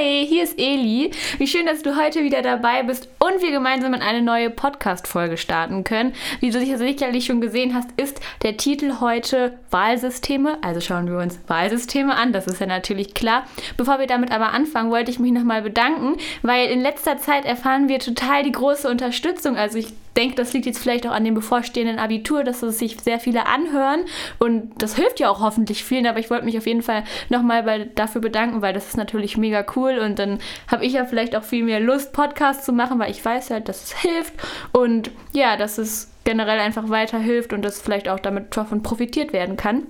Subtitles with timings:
[0.00, 1.10] Hi, hier ist Eli.
[1.36, 5.36] Wie schön, dass du heute wieder dabei bist und wir gemeinsam in eine neue Podcast-Folge
[5.36, 6.14] starten können.
[6.40, 10.56] Wie du sicherlich schon gesehen hast, ist der Titel heute Wahlsysteme.
[10.62, 13.44] Also schauen wir uns Wahlsysteme an, das ist ja natürlich klar.
[13.76, 17.88] Bevor wir damit aber anfangen, wollte ich mich nochmal bedanken, weil in letzter Zeit erfahren
[17.88, 19.58] wir total die große Unterstützung.
[19.58, 23.00] Also ich denke, das liegt jetzt vielleicht auch an dem bevorstehenden Abitur, dass es sich
[23.00, 24.00] sehr viele anhören.
[24.38, 27.86] Und das hilft ja auch hoffentlich vielen, aber ich wollte mich auf jeden Fall nochmal
[27.94, 29.98] dafür bedanken, weil das ist natürlich mega cool.
[29.98, 30.38] Und dann
[30.68, 33.68] habe ich ja vielleicht auch viel mehr Lust, Podcasts zu machen, weil ich weiß halt,
[33.68, 34.34] dass es hilft.
[34.72, 39.56] Und ja, dass es generell einfach weiterhilft und dass vielleicht auch damit davon profitiert werden
[39.56, 39.82] kann.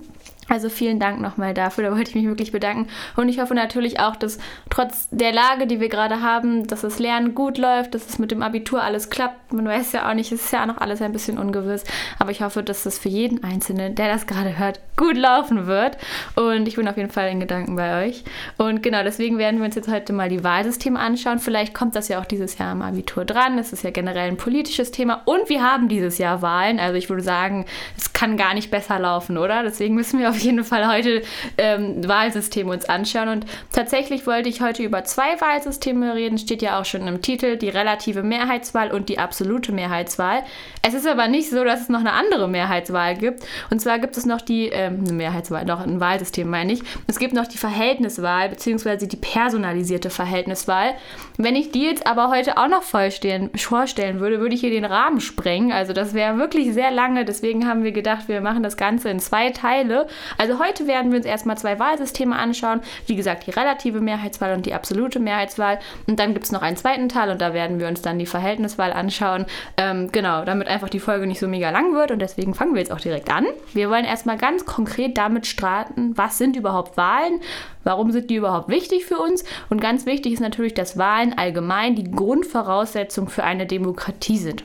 [0.51, 2.89] Also vielen Dank nochmal dafür, da wollte ich mich wirklich bedanken.
[3.15, 4.37] Und ich hoffe natürlich auch, dass
[4.69, 8.31] trotz der Lage, die wir gerade haben, dass das Lernen gut läuft, dass es mit
[8.31, 9.53] dem Abitur alles klappt.
[9.53, 11.85] Man weiß ja auch nicht, es ist ja auch noch alles ein bisschen ungewiss.
[12.19, 15.97] Aber ich hoffe, dass das für jeden Einzelnen, der das gerade hört, gut laufen wird.
[16.35, 18.25] Und ich bin auf jeden Fall in Gedanken bei euch.
[18.57, 21.39] Und genau deswegen werden wir uns jetzt heute mal die Wahlsysteme anschauen.
[21.39, 23.57] Vielleicht kommt das ja auch dieses Jahr im Abitur dran.
[23.57, 25.21] Es ist ja generell ein politisches Thema.
[25.23, 26.77] Und wir haben dieses Jahr Wahlen.
[26.77, 27.65] Also ich würde sagen,
[27.97, 29.63] es kann gar nicht besser laufen, oder?
[29.63, 31.23] Deswegen müssen wir auf jeden Fall heute
[31.57, 33.29] ähm, Wahlsysteme uns anschauen.
[33.29, 36.37] Und tatsächlich wollte ich heute über zwei Wahlsysteme reden.
[36.37, 40.43] Steht ja auch schon im Titel, die relative Mehrheitswahl und die absolute Mehrheitswahl.
[40.83, 43.43] Es ist aber nicht so, dass es noch eine andere Mehrheitswahl gibt.
[43.71, 46.83] Und zwar gibt es noch die, ähm, eine Mehrheitswahl, noch ein Wahlsystem meine ich.
[47.07, 50.93] Es gibt noch die Verhältniswahl, beziehungsweise die personalisierte Verhältniswahl.
[51.37, 54.85] Wenn ich die jetzt aber heute auch noch vorstellen, vorstellen würde, würde ich hier den
[54.85, 55.71] Rahmen sprengen.
[55.71, 57.25] Also das wäre wirklich sehr lange.
[57.25, 60.07] Deswegen haben wir gedacht, wir machen das Ganze in zwei Teile.
[60.37, 62.81] Also heute werden wir uns erstmal zwei Wahlsysteme anschauen.
[63.07, 65.79] Wie gesagt, die relative Mehrheitswahl und die absolute Mehrheitswahl.
[66.07, 68.25] Und dann gibt es noch einen zweiten Teil und da werden wir uns dann die
[68.25, 69.45] Verhältniswahl anschauen.
[69.77, 72.11] Ähm, genau, damit einfach die Folge nicht so mega lang wird.
[72.11, 73.45] Und deswegen fangen wir jetzt auch direkt an.
[73.73, 77.41] Wir wollen erstmal ganz konkret damit starten, was sind überhaupt Wahlen?
[77.83, 79.43] Warum sind die überhaupt wichtig für uns?
[79.69, 84.63] Und ganz wichtig ist natürlich, dass Wahlen allgemein die Grundvoraussetzung für eine Demokratie sind.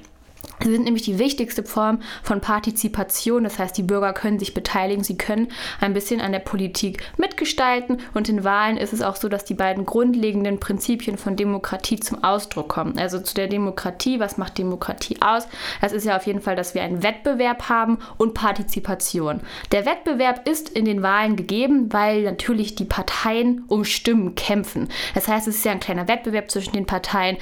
[0.63, 3.45] Sie sind nämlich die wichtigste Form von Partizipation.
[3.45, 5.49] Das heißt, die Bürger können sich beteiligen, sie können
[5.81, 7.99] ein bisschen an der Politik mitgestalten.
[8.15, 12.25] Und in Wahlen ist es auch so, dass die beiden grundlegenden Prinzipien von Demokratie zum
[12.25, 12.99] Ausdruck kommen.
[12.99, 15.47] Also zu der Demokratie, was macht Demokratie aus?
[15.81, 19.41] Das ist ja auf jeden Fall, dass wir einen Wettbewerb haben und Partizipation.
[19.73, 24.89] Der Wettbewerb ist in den Wahlen gegeben, weil natürlich die Parteien um Stimmen kämpfen.
[25.15, 27.37] Das heißt, es ist ja ein kleiner Wettbewerb zwischen den Parteien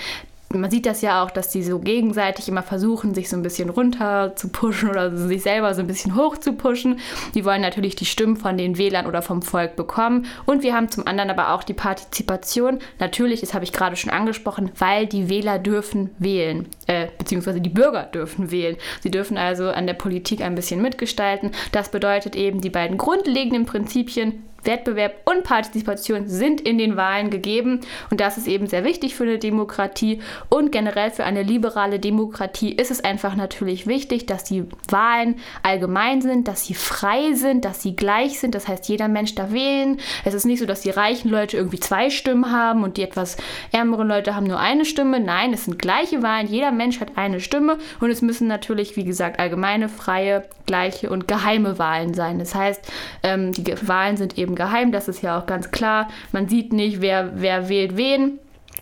[0.61, 3.71] man sieht das ja auch, dass die so gegenseitig immer versuchen, sich so ein bisschen
[3.71, 6.99] runter zu pushen oder sich selber so ein bisschen hoch zu pushen.
[7.35, 10.27] Die wollen natürlich die Stimmen von den Wählern oder vom Volk bekommen.
[10.47, 12.79] Und wir haben zum anderen aber auch die Partizipation.
[12.99, 17.71] Natürlich, das habe ich gerade schon angesprochen, weil die Wähler dürfen wählen, äh, beziehungsweise die
[17.71, 18.77] Bürger dürfen wählen.
[19.01, 21.51] Sie dürfen also an der Politik ein bisschen mitgestalten.
[21.73, 27.81] Das bedeutet eben die beiden grundlegenden Prinzipien Wettbewerb und Partizipation sind in den Wahlen gegeben
[28.11, 32.73] und das ist eben sehr wichtig für eine Demokratie und generell für eine liberale Demokratie
[32.73, 37.83] ist es einfach natürlich wichtig, dass die Wahlen allgemein sind, dass sie frei sind, dass
[37.83, 39.99] sie gleich sind, das heißt jeder Mensch darf wählen.
[40.25, 43.37] Es ist nicht so, dass die reichen Leute irgendwie zwei Stimmen haben und die etwas
[43.73, 45.21] ärmeren Leute haben nur eine Stimme.
[45.21, 49.05] Nein, es sind gleiche Wahlen, jeder Mensch hat eine Stimme und es müssen natürlich, wie
[49.05, 52.39] gesagt, allgemeine, freie, gleiche und geheime Wahlen sein.
[52.39, 52.81] Das heißt,
[53.23, 56.09] ähm, die Wahlen sind eben geheim, das ist ja auch ganz klar.
[56.33, 58.39] Man sieht nicht, wer, wer wählt wen.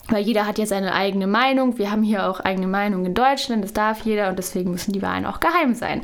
[0.09, 1.78] Weil jeder hat jetzt seine eigene Meinung.
[1.78, 5.03] Wir haben hier auch eigene Meinung in Deutschland, das darf jeder und deswegen müssen die
[5.03, 6.03] Wahlen auch geheim sein.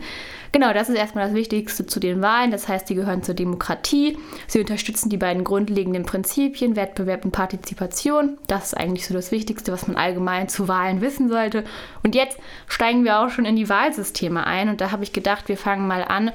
[0.52, 2.50] Genau, das ist erstmal das Wichtigste zu den Wahlen.
[2.50, 4.16] Das heißt, die gehören zur Demokratie.
[4.46, 8.38] Sie unterstützen die beiden grundlegenden Prinzipien, Wettbewerb und Partizipation.
[8.46, 11.64] Das ist eigentlich so das Wichtigste, was man allgemein zu Wahlen wissen sollte.
[12.02, 14.70] Und jetzt steigen wir auch schon in die Wahlsysteme ein.
[14.70, 16.32] Und da habe ich gedacht, wir fangen mal an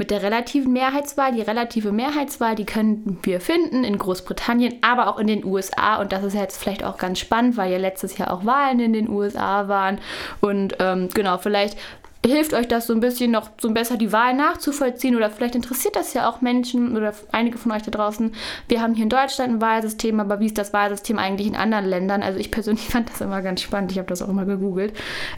[0.00, 1.32] mit der relativen Mehrheitswahl.
[1.32, 6.00] Die relative Mehrheitswahl, die können wir finden in Großbritannien, aber auch in den USA.
[6.00, 8.94] Und das ist jetzt vielleicht auch ganz spannend, weil ja letztes Jahr auch Wahlen in
[8.94, 9.98] den USA waren.
[10.40, 11.76] Und ähm, genau, vielleicht
[12.26, 15.96] hilft euch das so ein bisschen noch so besser die Wahl nachzuvollziehen oder vielleicht interessiert
[15.96, 18.32] das ja auch Menschen oder einige von euch da draußen.
[18.68, 21.86] Wir haben hier in Deutschland ein Wahlsystem, aber wie ist das Wahlsystem eigentlich in anderen
[21.86, 22.22] Ländern?
[22.22, 23.92] Also ich persönlich fand das immer ganz spannend.
[23.92, 24.92] Ich habe das auch immer gegoogelt,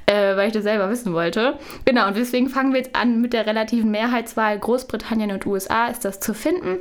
[0.07, 1.59] äh, weil ich das selber wissen wollte.
[1.85, 4.59] Genau, und deswegen fangen wir jetzt an mit der relativen Mehrheitswahl.
[4.59, 6.79] Großbritannien und USA ist das zu finden.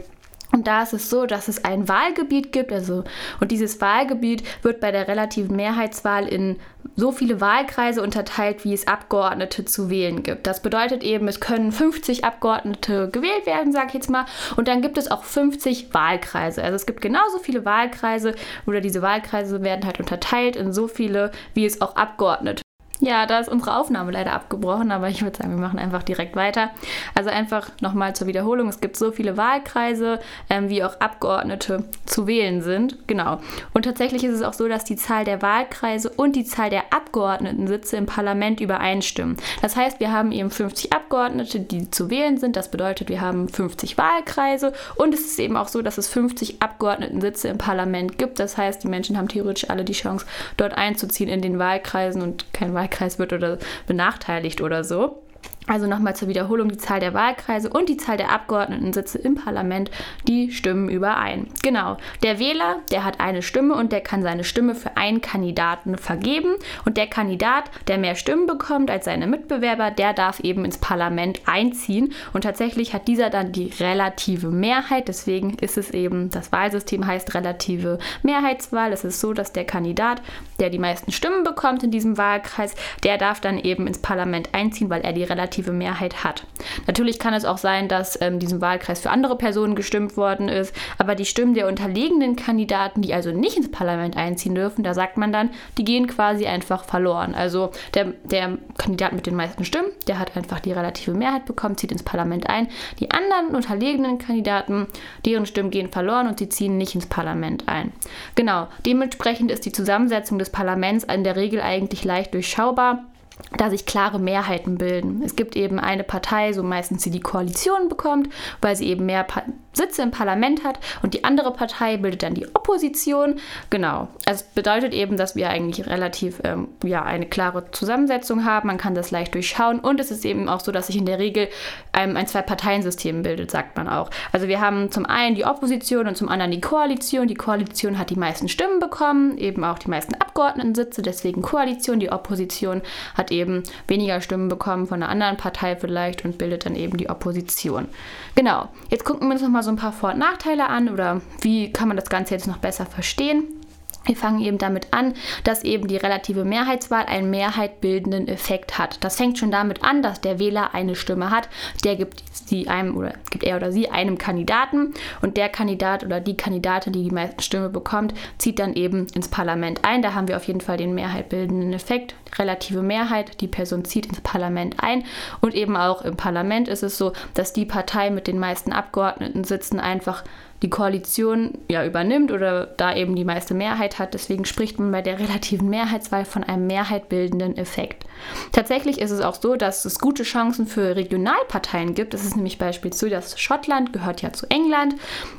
[0.51, 3.03] Und da ist es so, dass es ein Wahlgebiet gibt, also
[3.39, 6.57] und dieses Wahlgebiet wird bei der relativen Mehrheitswahl in
[6.95, 10.47] so viele Wahlkreise unterteilt, wie es Abgeordnete zu wählen gibt.
[10.47, 14.25] Das bedeutet eben, es können 50 Abgeordnete gewählt werden, sag ich jetzt mal,
[14.57, 16.63] und dann gibt es auch 50 Wahlkreise.
[16.63, 21.31] Also es gibt genauso viele Wahlkreise oder diese Wahlkreise werden halt unterteilt in so viele,
[21.53, 22.61] wie es auch Abgeordnete
[23.01, 26.35] Ja, da ist unsere Aufnahme leider abgebrochen, aber ich würde sagen, wir machen einfach direkt
[26.35, 26.69] weiter.
[27.15, 28.69] Also einfach nochmal zur Wiederholung.
[28.69, 30.19] Es gibt so viele Wahlkreise,
[30.51, 33.07] ähm, wie auch Abgeordnete zu wählen sind.
[33.07, 33.39] Genau.
[33.73, 36.80] Und tatsächlich ist es auch so, dass die Zahl der Wahlkreise und die Zahl der
[36.91, 39.37] Abgeordnetensitze im Parlament übereinstimmen.
[39.61, 42.55] Das heißt, wir haben eben 50 Abgeordnete, die zu wählen sind.
[42.55, 46.61] Das bedeutet, wir haben 50 Wahlkreise und es ist eben auch so, dass es 50
[46.61, 48.39] Abgeordnetensitze im Parlament gibt.
[48.39, 50.25] Das heißt, die Menschen haben theoretisch alle die Chance,
[50.57, 53.57] dort einzuziehen in den Wahlkreisen und kein Wahlkreis wird oder
[53.87, 55.21] benachteiligt oder so.
[55.67, 59.91] Also nochmal zur Wiederholung, die Zahl der Wahlkreise und die Zahl der Abgeordnetensitze im Parlament,
[60.27, 61.47] die stimmen überein.
[61.61, 65.97] Genau, der Wähler, der hat eine Stimme und der kann seine Stimme für einen Kandidaten
[65.97, 66.55] vergeben
[66.85, 71.41] und der Kandidat, der mehr Stimmen bekommt als seine Mitbewerber, der darf eben ins Parlament
[71.45, 77.05] einziehen und tatsächlich hat dieser dann die relative Mehrheit, deswegen ist es eben, das Wahlsystem
[77.05, 78.91] heißt relative Mehrheitswahl.
[78.91, 80.23] Es ist so, dass der Kandidat,
[80.59, 82.73] der die meisten Stimmen bekommt in diesem Wahlkreis,
[83.03, 86.45] der darf dann eben ins Parlament einziehen, weil er die relative relative Mehrheit hat.
[86.87, 90.73] Natürlich kann es auch sein, dass ähm, diesem Wahlkreis für andere Personen gestimmt worden ist,
[90.97, 95.17] aber die Stimmen der unterlegenen Kandidaten, die also nicht ins Parlament einziehen dürfen, da sagt
[95.17, 97.35] man dann, die gehen quasi einfach verloren.
[97.35, 101.77] Also der, der Kandidat mit den meisten Stimmen, der hat einfach die relative Mehrheit bekommen,
[101.77, 102.67] zieht ins Parlament ein.
[102.99, 104.87] Die anderen unterlegenen Kandidaten,
[105.25, 107.91] deren Stimmen gehen verloren und sie ziehen nicht ins Parlament ein.
[108.35, 113.10] Genau, dementsprechend ist die Zusammensetzung des Parlaments in der Regel eigentlich leicht durchschaubar
[113.57, 115.21] da sich klare Mehrheiten bilden.
[115.23, 118.29] Es gibt eben eine Partei, so meistens die die Koalition bekommt,
[118.61, 119.43] weil sie eben mehr pa
[119.73, 123.39] Sitze im Parlament hat und die andere Partei bildet dann die Opposition.
[123.69, 124.09] Genau.
[124.25, 128.67] Es bedeutet eben, dass wir eigentlich relativ ähm, ja, eine klare Zusammensetzung haben.
[128.67, 131.19] Man kann das leicht durchschauen und es ist eben auch so, dass sich in der
[131.19, 131.47] Regel
[131.93, 134.09] ähm, ein Zwei-Parteien-System bildet, sagt man auch.
[134.33, 137.29] Also wir haben zum einen die Opposition und zum anderen die Koalition.
[137.29, 142.01] Die Koalition hat die meisten Stimmen bekommen, eben auch die meisten Abgeordnetensitze, deswegen Koalition.
[142.01, 142.81] Die Opposition
[143.15, 147.09] hat eben weniger Stimmen bekommen von einer anderen Partei vielleicht und bildet dann eben die
[147.09, 147.87] Opposition.
[148.35, 148.69] Genau.
[148.89, 151.87] Jetzt gucken wir uns nochmal so ein paar Vor- und Nachteile an oder wie kann
[151.87, 153.60] man das Ganze jetzt noch besser verstehen.
[154.05, 155.13] Wir fangen eben damit an,
[155.43, 159.03] dass eben die relative Mehrheitswahl einen mehrheitbildenden Effekt hat.
[159.03, 161.49] Das fängt schon damit an, dass der Wähler eine Stimme hat,
[161.83, 166.19] der gibt sie einem oder gibt er oder sie einem Kandidaten und der Kandidat oder
[166.19, 170.01] die Kandidatin, die die meisten Stimmen bekommt, zieht dann eben ins Parlament ein.
[170.01, 174.21] Da haben wir auf jeden Fall den mehrheitbildenden Effekt, relative Mehrheit, die Person zieht ins
[174.21, 175.03] Parlament ein
[175.41, 179.43] und eben auch im Parlament ist es so, dass die Partei mit den meisten Abgeordneten
[179.43, 180.23] sitzen einfach
[180.61, 184.13] die Koalition ja übernimmt oder da eben die meiste Mehrheit hat.
[184.13, 188.05] Deswegen spricht man bei der relativen Mehrheitswahl von einem mehrheitbildenden Effekt.
[188.51, 192.13] Tatsächlich ist es auch so, dass es gute Chancen für Regionalparteien gibt.
[192.13, 194.95] Das ist nämlich beispielsweise, dass Schottland gehört ja zu England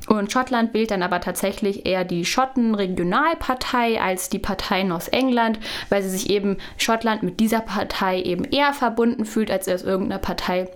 [0.08, 5.60] und Schottland wählt dann aber tatsächlich eher die Schotten-Regionalpartei als die Parteien aus England,
[5.90, 10.20] weil sie sich eben Schottland mit dieser Partei eben eher verbunden fühlt als aus irgendeiner
[10.20, 10.68] Partei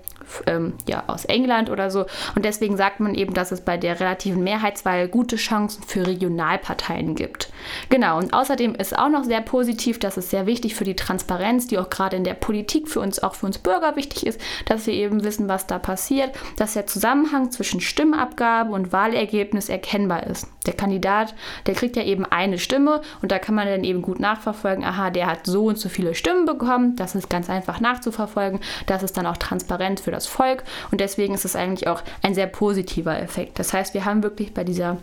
[0.46, 2.06] ähm, ja, aus England oder so.
[2.34, 7.14] Und deswegen sagt man eben, dass es bei der relativen Mehrheitswahl gute Chancen für Regionalparteien
[7.14, 7.50] gibt.
[7.88, 11.66] Genau, und außerdem ist auch noch sehr positiv, dass es sehr wichtig für die Transparenz,
[11.66, 14.86] die auch gerade in der Politik für uns, auch für uns Bürger wichtig ist, dass
[14.86, 20.46] wir eben wissen, was da passiert, dass der Zusammenhang zwischen Stimmabgabe und Wahlergebnis erkennbar ist.
[20.66, 21.34] Der Kandidat,
[21.66, 25.10] der kriegt ja eben eine Stimme und da kann man dann eben gut nachverfolgen, aha,
[25.10, 29.16] der hat so und so viele Stimmen bekommen, das ist ganz einfach nachzuverfolgen, das ist
[29.16, 33.20] dann auch transparent für das Volk und deswegen ist es eigentlich auch ein sehr positiver
[33.20, 33.58] Effekt.
[33.58, 34.98] Das heißt, wir haben wirklich bei dieser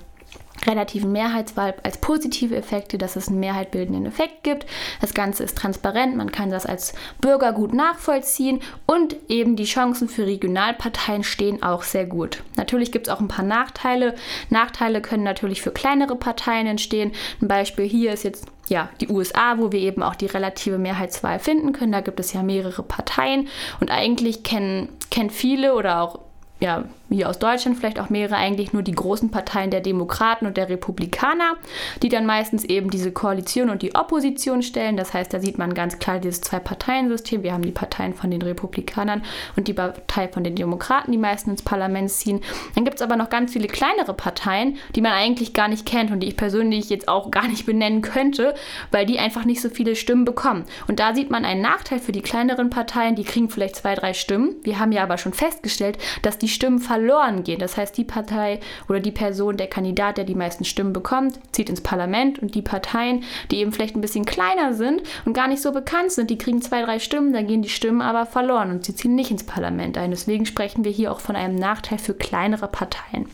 [0.65, 4.65] relativen Mehrheitswahl als positive Effekte, dass es einen mehrheitbildenden Effekt gibt.
[5.01, 10.07] Das Ganze ist transparent, man kann das als Bürger gut nachvollziehen und eben die Chancen
[10.07, 12.43] für Regionalparteien stehen auch sehr gut.
[12.55, 14.15] Natürlich gibt es auch ein paar Nachteile.
[14.49, 17.11] Nachteile können natürlich für kleinere Parteien entstehen.
[17.41, 21.39] Ein Beispiel hier ist jetzt ja, die USA, wo wir eben auch die relative Mehrheitswahl
[21.39, 21.91] finden können.
[21.91, 23.47] Da gibt es ja mehrere Parteien
[23.79, 26.19] und eigentlich kennen, kennen viele oder auch
[26.59, 30.57] ja, wie aus Deutschland vielleicht auch mehrere eigentlich nur die großen Parteien der Demokraten und
[30.57, 31.57] der Republikaner,
[32.01, 34.97] die dann meistens eben diese Koalition und die Opposition stellen.
[34.97, 37.43] Das heißt, da sieht man ganz klar dieses Zwei-Parteien-System.
[37.43, 39.21] Wir haben die Parteien von den Republikanern
[39.55, 42.41] und die Partei von den Demokraten, die meisten ins Parlament ziehen.
[42.73, 46.09] Dann gibt es aber noch ganz viele kleinere Parteien, die man eigentlich gar nicht kennt
[46.09, 48.55] und die ich persönlich jetzt auch gar nicht benennen könnte,
[48.89, 50.65] weil die einfach nicht so viele Stimmen bekommen.
[50.87, 54.15] Und da sieht man einen Nachteil für die kleineren Parteien, die kriegen vielleicht zwei, drei
[54.15, 54.55] Stimmen.
[54.63, 57.59] Wir haben ja aber schon festgestellt, dass die Stimmen verloren verloren gehen.
[57.59, 61.69] Das heißt, die Partei oder die Person, der Kandidat, der die meisten Stimmen bekommt, zieht
[61.69, 65.61] ins Parlament und die Parteien, die eben vielleicht ein bisschen kleiner sind und gar nicht
[65.61, 68.85] so bekannt sind, die kriegen zwei, drei Stimmen, dann gehen die Stimmen aber verloren und
[68.85, 70.11] sie ziehen nicht ins Parlament ein.
[70.11, 73.27] Deswegen sprechen wir hier auch von einem Nachteil für kleinere Parteien.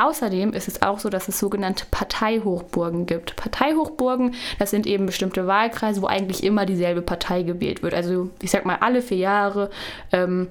[0.00, 3.36] Außerdem ist es auch so, dass es sogenannte Parteihochburgen gibt.
[3.36, 7.92] Parteihochburgen, das sind eben bestimmte Wahlkreise, wo eigentlich immer dieselbe Partei gewählt wird.
[7.92, 9.68] Also ich sag mal alle vier Jahre
[10.12, 10.48] ähm,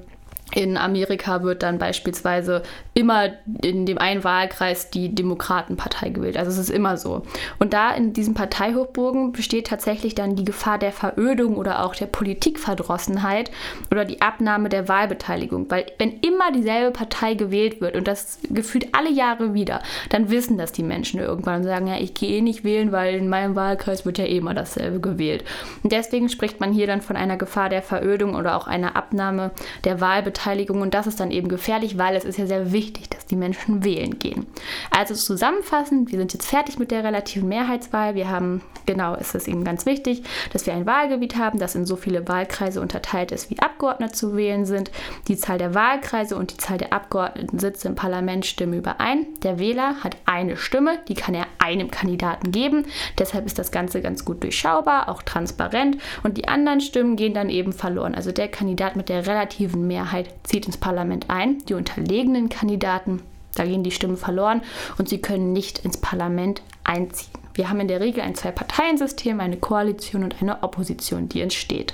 [0.54, 3.30] in Amerika wird dann beispielsweise immer
[3.62, 6.36] in dem einen Wahlkreis die Demokratenpartei gewählt.
[6.36, 7.24] Also es ist immer so.
[7.58, 12.08] Und da in diesen Parteihochburgen besteht tatsächlich dann die Gefahr der Verödung oder auch der
[12.08, 13.50] Politikverdrossenheit
[13.90, 15.72] oder die Abnahme der Wahlbeteiligung.
[15.72, 20.58] Weil wenn immer dieselbe Partei gewählt wird und das gefühlt alle Jahre wieder, dann wissen
[20.58, 23.56] das die Menschen irgendwann und sagen, ja, ich gehe eh nicht wählen, weil in meinem
[23.56, 25.46] Wahlkreis wird ja eh immer dasselbe gewählt.
[25.84, 29.52] Und deswegen spricht man hier dann von einer Gefahr der Verödung oder auch einer Abnahme
[29.86, 33.10] der Wahlbeteiligung Wahlbeteiligung und das ist dann eben gefährlich, weil es ist ja sehr wichtig,
[33.10, 34.46] dass die Menschen wählen gehen.
[34.92, 38.14] Also zusammenfassend, wir sind jetzt fertig mit der relativen Mehrheitswahl.
[38.16, 40.24] Wir haben, genau, ist es eben ganz wichtig,
[40.54, 44.36] dass wir ein Wahlgebiet haben, das in so viele Wahlkreise unterteilt ist, wie Abgeordnete zu
[44.36, 44.92] wählen sind.
[45.28, 49.26] Die Zahl der Wahlkreise und die Zahl der Abgeordnetensitze im Parlament stimmen überein.
[49.44, 52.86] Der Wähler hat eine Stimme, die kann er einem Kandidaten geben.
[53.18, 57.50] Deshalb ist das Ganze ganz gut durchschaubar, auch transparent und die anderen Stimmen gehen dann
[57.50, 58.16] eben verloren.
[58.16, 61.60] Also der Kandidat mit der relativen Mehrheit zieht ins Parlament ein.
[61.66, 63.21] Die unterlegenen Kandidaten,
[63.56, 64.62] da gehen die Stimmen verloren
[64.98, 67.32] und sie können nicht ins Parlament einziehen.
[67.54, 71.94] Wir haben in der Regel ein Zwei-Parteien-System, eine Koalition und eine Opposition, die entsteht.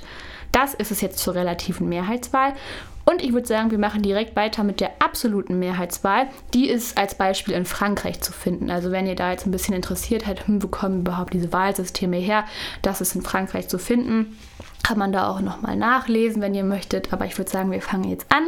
[0.52, 2.54] Das ist es jetzt zur relativen Mehrheitswahl.
[3.04, 6.26] Und ich würde sagen, wir machen direkt weiter mit der absoluten Mehrheitswahl.
[6.52, 8.70] Die ist als Beispiel in Frankreich zu finden.
[8.70, 12.18] Also wenn ihr da jetzt ein bisschen interessiert seid, hm, wo kommen überhaupt diese Wahlsysteme
[12.18, 12.44] her,
[12.82, 14.36] das ist in Frankreich zu finden
[14.88, 17.12] kann man da auch nochmal nachlesen, wenn ihr möchtet.
[17.12, 18.46] Aber ich würde sagen, wir fangen jetzt an.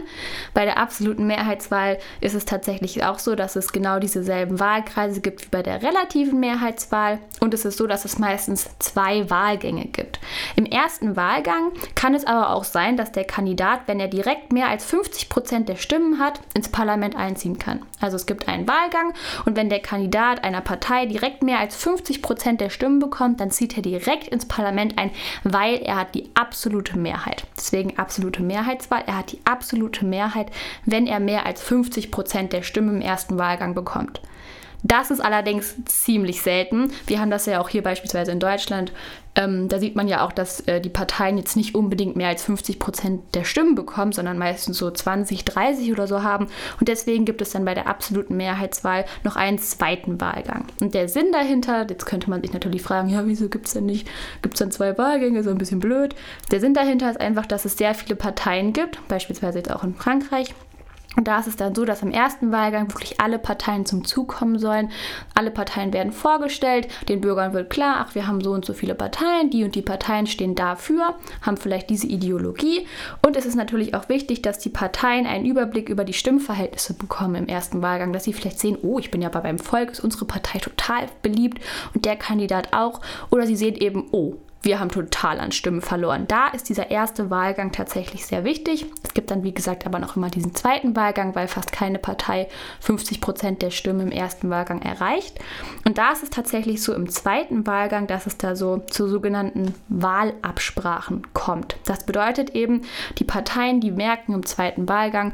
[0.54, 5.44] Bei der absoluten Mehrheitswahl ist es tatsächlich auch so, dass es genau dieselben Wahlkreise gibt
[5.44, 7.18] wie bei der relativen Mehrheitswahl.
[7.40, 10.18] Und es ist so, dass es meistens zwei Wahlgänge gibt.
[10.56, 14.68] Im ersten Wahlgang kann es aber auch sein, dass der Kandidat, wenn er direkt mehr
[14.68, 17.82] als 50 Prozent der Stimmen hat, ins Parlament einziehen kann.
[18.00, 19.12] Also es gibt einen Wahlgang
[19.44, 23.50] und wenn der Kandidat einer Partei direkt mehr als 50 Prozent der Stimmen bekommt, dann
[23.50, 25.10] zieht er direkt ins Parlament ein,
[25.44, 27.46] weil er hat die absolute Mehrheit.
[27.56, 29.04] Deswegen absolute Mehrheitswahl.
[29.06, 30.50] Er hat die absolute Mehrheit,
[30.84, 34.20] wenn er mehr als 50 Prozent der Stimmen im ersten Wahlgang bekommt.
[34.82, 36.90] Das ist allerdings ziemlich selten.
[37.06, 38.92] Wir haben das ja auch hier beispielsweise in Deutschland.
[39.36, 42.42] Ähm, da sieht man ja auch, dass äh, die Parteien jetzt nicht unbedingt mehr als
[42.44, 46.48] 50 Prozent der Stimmen bekommen, sondern meistens so 20, 30 oder so haben.
[46.80, 50.64] Und deswegen gibt es dann bei der absoluten Mehrheitswahl noch einen zweiten Wahlgang.
[50.80, 53.86] Und der Sinn dahinter, jetzt könnte man sich natürlich fragen, ja, wieso gibt es denn
[53.86, 54.08] nicht,
[54.42, 56.16] gibt es dann zwei Wahlgänge, so ein bisschen blöd.
[56.50, 59.94] Der Sinn dahinter ist einfach, dass es sehr viele Parteien gibt, beispielsweise jetzt auch in
[59.94, 60.54] Frankreich.
[61.16, 64.28] Und da ist es dann so, dass im ersten Wahlgang wirklich alle Parteien zum Zug
[64.28, 64.90] kommen sollen.
[65.34, 66.86] Alle Parteien werden vorgestellt.
[67.08, 69.50] Den Bürgern wird klar, ach, wir haben so und so viele Parteien.
[69.50, 72.86] Die und die Parteien stehen dafür, haben vielleicht diese Ideologie.
[73.26, 77.34] Und es ist natürlich auch wichtig, dass die Parteien einen Überblick über die Stimmverhältnisse bekommen
[77.34, 78.12] im ersten Wahlgang.
[78.12, 81.06] Dass sie vielleicht sehen, oh, ich bin ja aber beim Volk, ist unsere Partei total
[81.22, 81.60] beliebt
[81.92, 83.00] und der Kandidat auch.
[83.30, 86.26] Oder sie sehen eben, oh, wir haben total an Stimmen verloren.
[86.28, 88.86] Da ist dieser erste Wahlgang tatsächlich sehr wichtig.
[89.02, 92.48] Es gibt dann, wie gesagt, aber noch immer diesen zweiten Wahlgang, weil fast keine Partei
[92.80, 95.38] 50 Prozent der Stimmen im ersten Wahlgang erreicht.
[95.86, 99.74] Und da ist es tatsächlich so im zweiten Wahlgang, dass es da so zu sogenannten
[99.88, 101.76] Wahlabsprachen kommt.
[101.86, 102.82] Das bedeutet eben,
[103.18, 105.32] die Parteien, die merken im zweiten Wahlgang,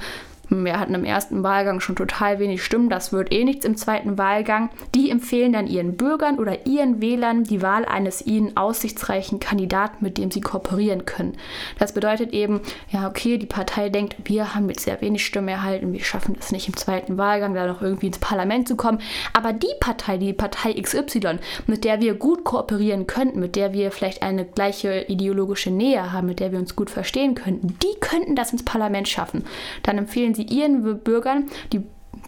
[0.49, 4.17] wir hatten im ersten Wahlgang schon total wenig Stimmen, das wird eh nichts im zweiten
[4.19, 4.71] Wahlgang.
[4.95, 10.19] Die empfehlen dann ihren Bürgern oder ihren Wählern die Wahl eines ihnen aussichtsreichen Kandidaten, mit
[10.19, 11.37] dem sie kooperieren können.
[11.79, 12.61] Das bedeutet eben,
[12.91, 16.53] ja, okay, die Partei denkt, wir haben jetzt sehr wenig Stimmen erhalten, wir schaffen es
[16.53, 19.01] nicht im zweiten Wahlgang, da noch irgendwie ins Parlament zu kommen.
[19.33, 23.91] Aber die Partei, die Partei XY, mit der wir gut kooperieren könnten, mit der wir
[23.91, 28.37] vielleicht eine gleiche ideologische Nähe haben, mit der wir uns gut verstehen könnten, die könnten
[28.37, 29.45] das ins Parlament schaffen.
[29.83, 31.83] Dann empfehlen sie ihren Bürgern die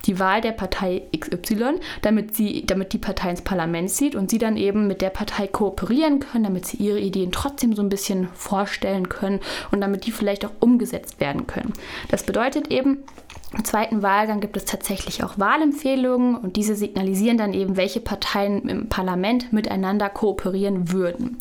[0.06, 4.38] die Wahl der Partei XY, damit, sie, damit die Partei ins Parlament zieht und sie
[4.38, 8.28] dann eben mit der Partei kooperieren können, damit sie ihre Ideen trotzdem so ein bisschen
[8.34, 11.72] vorstellen können und damit die vielleicht auch umgesetzt werden können.
[12.10, 12.98] Das bedeutet eben,
[13.56, 18.68] im zweiten Wahlgang gibt es tatsächlich auch Wahlempfehlungen und diese signalisieren dann eben, welche Parteien
[18.68, 21.38] im Parlament miteinander kooperieren würden.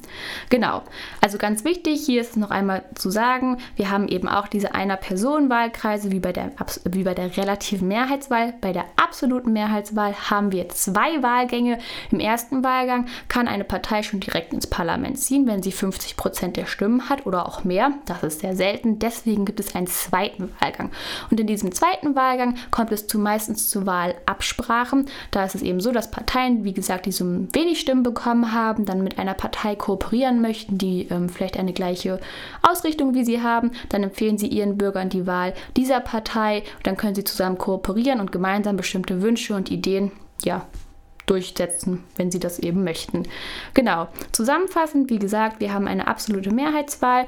[0.49, 0.83] Genau,
[1.19, 6.09] also ganz wichtig, hier ist noch einmal zu sagen, wir haben eben auch diese Einer-Personen-Wahlkreise
[6.11, 6.51] wie, bei der,
[6.85, 8.53] wie bei der relativen Mehrheitswahl.
[8.61, 11.77] Bei der absoluten Mehrheitswahl haben wir zwei Wahlgänge.
[12.11, 16.55] Im ersten Wahlgang kann eine Partei schon direkt ins Parlament ziehen, wenn sie 50 Prozent
[16.55, 17.91] der Stimmen hat oder auch mehr.
[18.05, 20.91] Das ist sehr selten, deswegen gibt es einen zweiten Wahlgang.
[21.29, 25.05] Und in diesem zweiten zweiten Wahlgang kommt es zu meistens zu Wahlabsprachen.
[25.31, 28.85] Da ist es eben so, dass Parteien, wie gesagt, die so wenig Stimmen bekommen haben,
[28.85, 32.19] dann mit einer Partei kooperieren möchten, die ähm, vielleicht eine gleiche
[32.61, 33.71] Ausrichtung wie sie haben.
[33.89, 36.63] Dann empfehlen sie ihren Bürgern die Wahl dieser Partei.
[36.83, 40.11] Dann können sie zusammen kooperieren und gemeinsam bestimmte Wünsche und Ideen
[40.43, 40.65] ja,
[41.25, 43.23] durchsetzen, wenn sie das eben möchten.
[43.73, 44.07] Genau.
[44.31, 47.27] Zusammenfassend, wie gesagt, wir haben eine absolute Mehrheitswahl.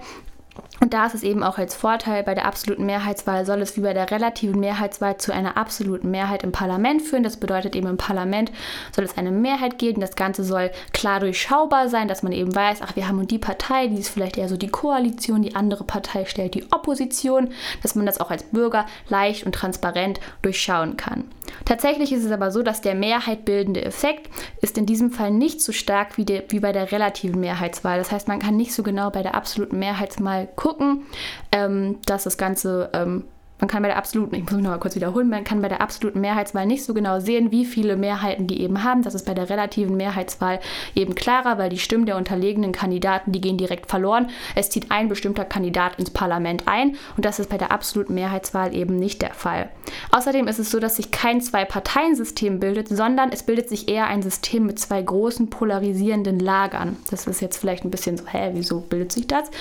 [0.82, 3.82] Und da ist es eben auch als Vorteil, bei der absoluten Mehrheitswahl soll es wie
[3.82, 7.24] bei der relativen Mehrheitswahl zu einer absoluten Mehrheit im Parlament führen.
[7.24, 8.52] Das bedeutet eben im Parlament
[8.96, 10.02] soll es eine Mehrheit geben.
[10.02, 13.88] Das Ganze soll klar durchschaubar sein, dass man eben weiß, ach, wir haben die Partei,
[13.88, 17.52] die ist vielleicht eher so die Koalition, die andere Partei stellt die Opposition,
[17.82, 21.26] dass man das auch als Bürger leicht und transparent durchschauen kann.
[21.66, 24.30] Tatsächlich ist es aber so, dass der Mehrheit Effekt
[24.62, 27.98] ist in diesem Fall nicht so stark wie, de, wie bei der relativen Mehrheitswahl.
[27.98, 31.06] Das heißt, man kann nicht so genau bei der absoluten Mehrheitswahl gucken,
[31.52, 33.24] ähm, dass das Ganze ähm,
[33.60, 35.68] man kann bei der absoluten, ich muss mich noch mal kurz wiederholen, man kann bei
[35.68, 39.04] der absoluten Mehrheitswahl nicht so genau sehen, wie viele Mehrheiten die eben haben.
[39.04, 40.60] Das ist bei der relativen Mehrheitswahl
[40.96, 44.30] eben klarer, weil die Stimmen der unterlegenen Kandidaten, die gehen direkt verloren.
[44.56, 48.74] Es zieht ein bestimmter Kandidat ins Parlament ein und das ist bei der absoluten Mehrheitswahl
[48.74, 49.70] eben nicht der Fall.
[50.12, 54.22] Außerdem ist es so, dass sich kein Zwei-Parteien-System bildet, sondern es bildet sich eher ein
[54.22, 56.98] System mit zwei großen polarisierenden Lagern.
[57.10, 59.52] Das ist jetzt vielleicht ein bisschen so, hä, wieso bildet sich das?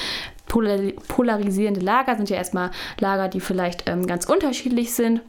[0.48, 5.20] Polarisierende Lager sind ja erstmal Lager, die vielleicht ähm, ganz unterschiedlich sind.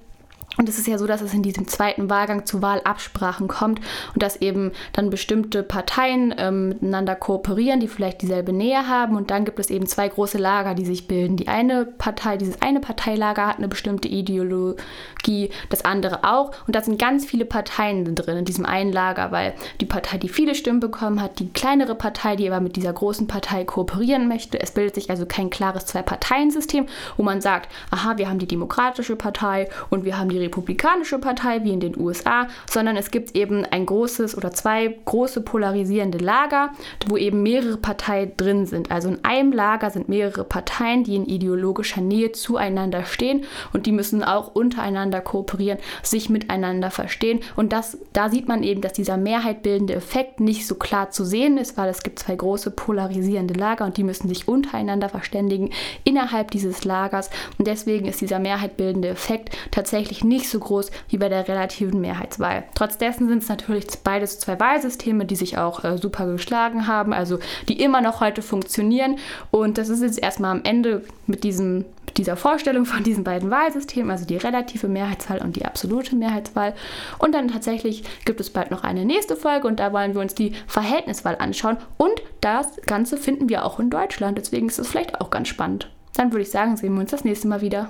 [0.59, 3.79] Und es ist ja so, dass es in diesem zweiten Wahlgang zu Wahlabsprachen kommt
[4.13, 9.15] und dass eben dann bestimmte Parteien ähm, miteinander kooperieren, die vielleicht dieselbe Nähe haben.
[9.15, 11.37] Und dann gibt es eben zwei große Lager, die sich bilden.
[11.37, 16.51] Die eine Partei, dieses eine Parteilager hat eine bestimmte Ideologie, das andere auch.
[16.67, 20.27] Und da sind ganz viele Parteien drin in diesem einen Lager, weil die Partei, die
[20.27, 24.59] viele Stimmen bekommen hat, die kleinere Partei, die aber mit dieser großen Partei kooperieren möchte.
[24.59, 29.15] Es bildet sich also kein klares Zwei-Parteien-System, wo man sagt, aha, wir haben die Demokratische
[29.15, 33.65] Partei und wir haben die Republikanische Partei wie in den USA, sondern es gibt eben
[33.65, 36.71] ein großes oder zwei große polarisierende Lager,
[37.07, 38.91] wo eben mehrere Parteien drin sind.
[38.91, 43.91] Also in einem Lager sind mehrere Parteien, die in ideologischer Nähe zueinander stehen und die
[43.91, 47.41] müssen auch untereinander kooperieren, sich miteinander verstehen.
[47.55, 51.57] Und das, da sieht man eben, dass dieser mehrheitbildende Effekt nicht so klar zu sehen
[51.57, 55.69] ist, weil es gibt zwei große polarisierende Lager und die müssen sich untereinander verständigen
[56.03, 57.29] innerhalb dieses Lagers.
[57.57, 62.63] Und deswegen ist dieser mehrheitbildende Effekt tatsächlich nicht so groß wie bei der relativen Mehrheitswahl.
[62.75, 67.11] Trotz dessen sind es natürlich beides zwei Wahlsysteme, die sich auch äh, super geschlagen haben,
[67.11, 69.17] also die immer noch heute funktionieren.
[69.51, 71.85] Und das ist jetzt erstmal am Ende mit diesem
[72.17, 76.73] dieser Vorstellung von diesen beiden Wahlsystemen, also die relative Mehrheitswahl und die absolute Mehrheitswahl.
[77.17, 80.35] Und dann tatsächlich gibt es bald noch eine nächste Folge und da wollen wir uns
[80.35, 81.77] die Verhältniswahl anschauen.
[81.97, 85.89] Und das Ganze finden wir auch in Deutschland, deswegen ist es vielleicht auch ganz spannend.
[86.15, 87.89] Dann würde ich sagen, sehen wir uns das nächste Mal wieder.